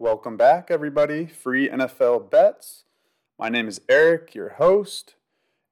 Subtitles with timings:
[0.00, 1.24] Welcome back, everybody.
[1.24, 2.82] Free NFL bets.
[3.38, 5.14] My name is Eric, your host,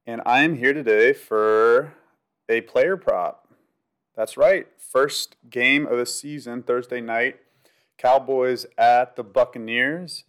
[0.06, 1.94] and I am here today for
[2.48, 3.48] a player prop.
[4.14, 4.68] That's right.
[4.78, 7.40] First game of the season, Thursday night.
[7.98, 10.22] Cowboys at the Buccaneers,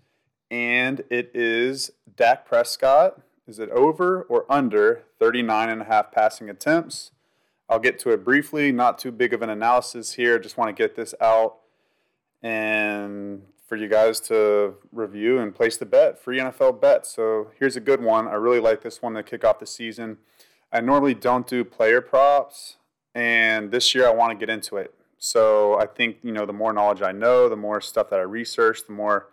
[0.50, 3.22] and it is Dak Prescott.
[3.46, 7.12] Is it over or under 39 and a half passing attempts?
[7.70, 10.40] I'll get to it briefly, not too big of an analysis here.
[10.40, 11.58] Just want to get this out
[12.42, 13.44] and
[13.74, 17.08] for you guys to review and place the bet, free NFL bet.
[17.08, 18.28] So here's a good one.
[18.28, 20.18] I really like this one to kick off the season.
[20.72, 22.76] I normally don't do player props,
[23.16, 24.94] and this year I want to get into it.
[25.18, 28.22] So I think, you know, the more knowledge I know, the more stuff that I
[28.22, 29.30] research, the more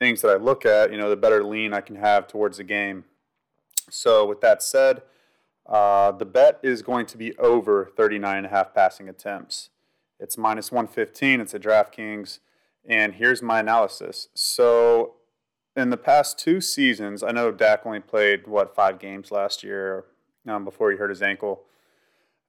[0.00, 2.64] things that I look at, you know, the better lean I can have towards the
[2.64, 3.04] game.
[3.90, 5.02] So with that said,
[5.66, 9.70] uh, the bet is going to be over 39 and a half passing attempts.
[10.18, 11.40] It's minus 115.
[11.40, 12.40] It's a DraftKings.
[12.86, 14.28] And here's my analysis.
[14.34, 15.14] So,
[15.76, 20.04] in the past two seasons, I know Dak only played, what, five games last year
[20.46, 21.62] um, before he hurt his ankle.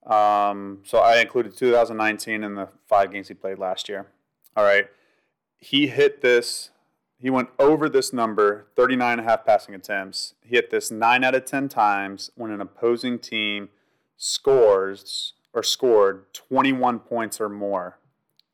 [0.05, 4.07] Um, so, I included 2019 in the five games he played last year.
[4.55, 4.87] All right.
[5.57, 6.69] He hit this,
[7.17, 10.35] he went over this number, 39 and a half passing attempts.
[10.41, 13.69] He hit this nine out of 10 times when an opposing team
[14.17, 17.97] scores or scored 21 points or more,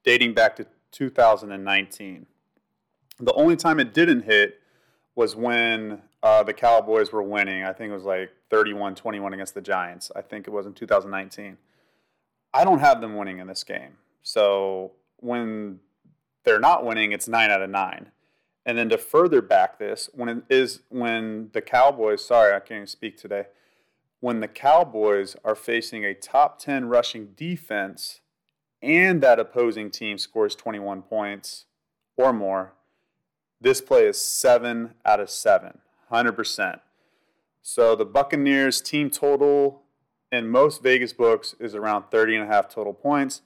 [0.04, 2.26] dating back to 2019.
[3.20, 4.60] The only time it didn't hit
[5.16, 7.64] was when uh, the Cowboys were winning.
[7.64, 10.12] I think it was like 31 21 against the Giants.
[10.16, 11.58] I think it was in 2019.
[12.54, 13.98] I don't have them winning in this game.
[14.24, 15.80] So when
[16.44, 18.12] they're not winning, it's 9 out of 9.
[18.66, 22.72] And then to further back this, when it is when the Cowboys, sorry, I can't
[22.72, 23.46] even speak today.
[24.20, 28.22] When the Cowboys are facing a top 10 rushing defense
[28.82, 31.66] and that opposing team scores 21 points
[32.18, 32.74] or more,
[33.60, 35.80] this play is 7 out of 7,
[36.12, 36.80] 100%.
[37.62, 39.84] So the Buccaneers team total
[40.32, 43.42] in most Vegas books is around 30 and a half total points.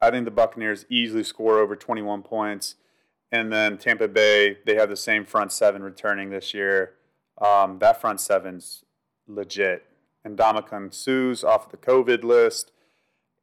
[0.00, 2.76] I think the Buccaneers easily score over 21 points.
[3.30, 6.94] And then Tampa Bay, they have the same front seven returning this year.
[7.40, 8.84] Um, that front seven's
[9.26, 9.84] legit.
[10.24, 12.72] And Ndamukong Suh's off the COVID list.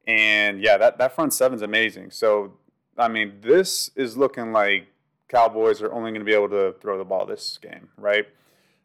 [0.06, 2.10] And yeah, that, that front seven's amazing.
[2.10, 2.54] So,
[2.96, 4.86] I mean, this is looking like
[5.28, 8.26] Cowboys are only going to be able to throw the ball this game, right?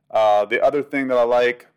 [0.10, 1.68] Uh, the other thing that I like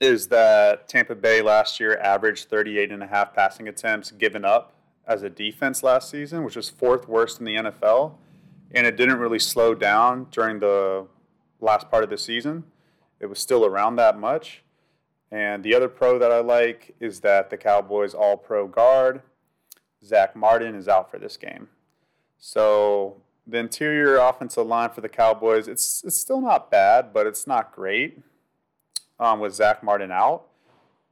[0.00, 4.74] is that Tampa Bay last year averaged 38 and a half passing attempts given up
[5.06, 8.14] as a defense last season, which was fourth worst in the NFL.
[8.72, 11.06] And it didn't really slow down during the
[11.60, 12.64] last part of the season.
[13.20, 14.64] It was still around that much.
[15.32, 19.22] And the other pro that I like is that the Cowboys all pro guard,
[20.04, 21.68] Zack Martin, is out for this game.
[22.36, 23.16] So
[23.46, 27.74] the interior offensive line for the Cowboys, it's, it's still not bad, but it's not
[27.74, 28.20] great
[29.18, 30.42] um, with Zack Martin out.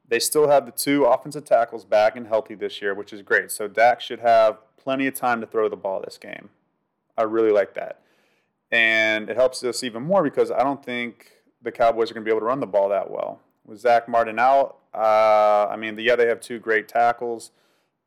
[0.07, 3.49] They still have the two offensive tackles back and healthy this year, which is great.
[3.49, 6.49] So Dak should have plenty of time to throw the ball this game.
[7.17, 8.01] I really like that.
[8.69, 12.29] And it helps us even more because I don't think the Cowboys are going to
[12.29, 15.97] be able to run the ball that well with Zack Martin out, uh, I mean,
[15.99, 17.51] yeah, they have two great tackles,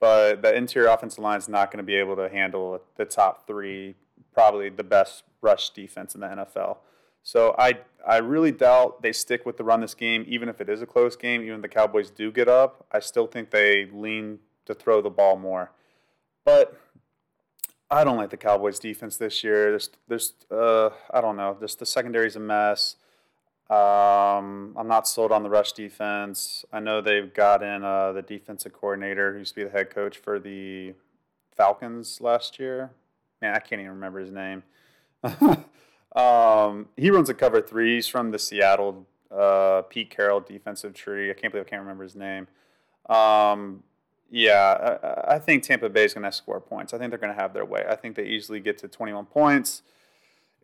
[0.00, 3.46] but the interior offensive line is not going to be able to handle the top
[3.46, 3.94] three,
[4.32, 6.78] probably the best rush defense in the NFL.
[7.22, 10.68] So I I really doubt they stick with the run this game, even if it
[10.68, 11.42] is a close game.
[11.42, 15.10] Even if the Cowboys do get up, I still think they lean to throw the
[15.10, 15.72] ball more.
[16.44, 16.78] But
[17.90, 19.70] I don't like the Cowboys defense this year.
[19.70, 21.56] There's there's uh, I don't know.
[21.58, 22.96] Just the secondary's a mess.
[23.70, 26.64] Um, I'm not sold on the rush defense.
[26.72, 29.90] I know they've got in uh, the defensive coordinator who used to be the head
[29.90, 30.94] coach for the
[31.56, 32.90] Falcons last year.
[33.40, 34.62] Man, I can't even remember his name.
[36.14, 37.94] um, he runs a cover three.
[37.94, 41.30] He's from the Seattle uh, Pete Carroll defensive tree.
[41.30, 42.46] I can't believe I can't remember his name.
[43.08, 43.82] Um,
[44.30, 46.94] yeah, I, I, think Tampa Bay is going to score points.
[46.94, 47.84] I think they're going to have their way.
[47.88, 49.82] I think they easily get to 21 points.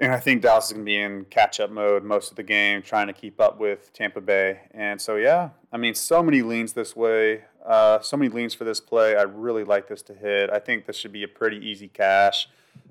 [0.01, 2.43] And I think Dallas is going to be in catch up mode most of the
[2.43, 4.61] game, trying to keep up with Tampa Bay.
[4.71, 8.65] And so, yeah, I mean, so many leans this way, uh, so many leans for
[8.65, 9.15] this play.
[9.15, 10.49] I really like this to hit.
[10.49, 12.49] I think this should be a pretty easy cash.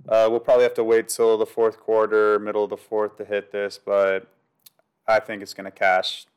[0.08, 3.26] Uh, we'll probably have to wait till the fourth quarter, middle of the fourth to
[3.26, 4.28] hit this, but
[5.08, 6.28] I think it's going to cash.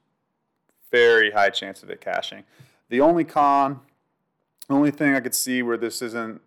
[0.91, 2.45] Very high chance of it cashing.
[2.89, 3.81] The only con,
[4.69, 6.41] the only thing I could see where this isn't,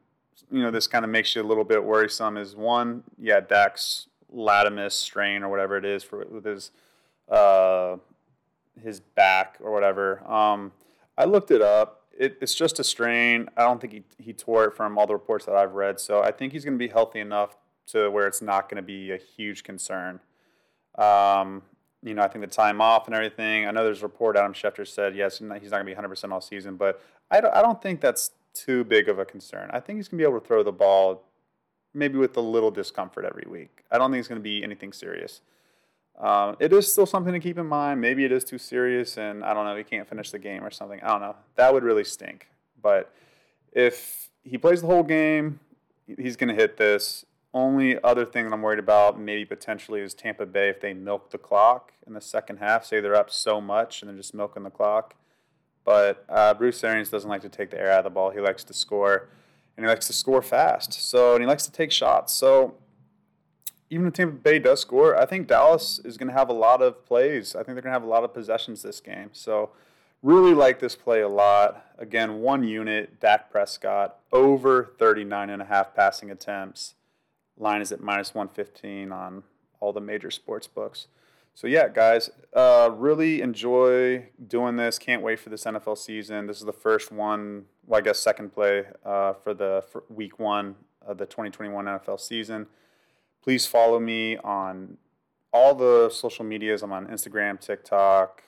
[0.51, 4.07] you know, this kind of makes you a little bit worrisome is one, yeah, Dak's
[4.35, 6.71] latimus strain or whatever it is for with his
[7.29, 7.97] uh,
[8.81, 10.29] his back or whatever.
[10.29, 10.71] Um,
[11.17, 12.03] I looked it up.
[12.17, 13.49] It, it's just a strain.
[13.57, 15.99] I don't think he, he tore it from all the reports that I've read.
[15.99, 18.85] So I think he's going to be healthy enough to where it's not going to
[18.85, 20.19] be a huge concern.
[20.97, 21.61] Um,
[22.03, 23.65] you know, I think the time off and everything.
[23.65, 26.31] I know there's a report Adam Schefter said yes, he's not going to be 100%
[26.31, 27.01] all season, but
[27.31, 29.69] I don't, I don't think that's too big of a concern.
[29.73, 31.23] I think he's going to be able to throw the ball
[31.95, 33.83] maybe with a little discomfort every week.
[33.89, 35.41] I don't think it's going to be anything serious.
[36.19, 37.99] Um, it is still something to keep in mind.
[37.99, 40.71] Maybe it is too serious, and I don't know, he can't finish the game or
[40.71, 41.01] something.
[41.01, 41.35] I don't know.
[41.55, 42.47] That would really stink.
[42.81, 43.11] But
[43.71, 45.59] if he plays the whole game,
[46.05, 47.25] he's going to hit this.
[47.53, 51.31] Only other thing that I'm worried about, maybe potentially, is Tampa Bay if they milk
[51.31, 52.85] the clock in the second half.
[52.85, 55.15] Say they're up so much and they're just milking the clock.
[55.85, 58.31] But uh, Bruce Arians doesn't like to take the air out of the ball.
[58.31, 59.29] He likes to score,
[59.77, 60.93] and he likes to score fast.
[60.93, 62.33] So and he likes to take shots.
[62.33, 62.75] So
[63.89, 66.81] even if Tampa Bay does score, I think Dallas is going to have a lot
[66.81, 67.55] of plays.
[67.55, 69.29] I think they're going to have a lot of possessions this game.
[69.31, 69.71] So
[70.23, 71.85] really like this play a lot.
[71.97, 76.95] Again, one unit, Dak Prescott, over 39 and a half passing attempts.
[77.57, 79.43] Line is at minus 115 on
[79.79, 81.07] all the major sports books.
[81.55, 84.99] So yeah, guys, uh, really enjoy doing this.
[84.99, 86.47] Can't wait for this NFL season.
[86.47, 90.37] This is the first one, well, I guess second play uh, for the for week
[90.37, 92.67] one of the 2021 NFL season.
[93.41, 94.97] Please follow me on
[95.53, 96.83] all the social medias.
[96.83, 98.43] I'm on Instagram, TikTok,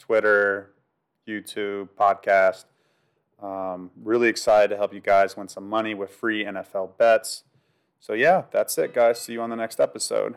[0.00, 0.72] Twitter,
[1.28, 2.64] YouTube, podcast.
[3.40, 7.44] Um, really excited to help you guys win some money with free NFL bets.
[8.00, 9.20] So, yeah, that's it, guys.
[9.20, 10.34] See you on the next episode.